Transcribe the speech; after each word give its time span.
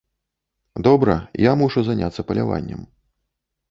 Добра, 0.87 1.15
я 1.43 1.53
мушу 1.63 1.87
заняцца 1.91 2.29
паляваннем. 2.31 2.87